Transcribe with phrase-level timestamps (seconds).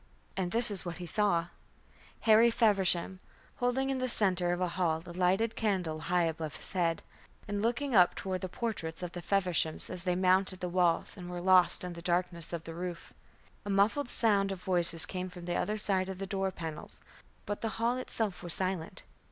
[0.35, 1.49] And this is what he saw:
[2.21, 3.19] Harry Feversham,
[3.57, 7.03] holding in the centre of the hall a lighted candle high above his head,
[7.47, 11.29] and looking up toward the portraits of the Fevershams as they mounted the walls and
[11.29, 13.13] were lost in the darkness of the roof.
[13.63, 16.99] A muffled sound of voices came from the other side of the door panels,
[17.45, 19.03] but the hall itself was silent.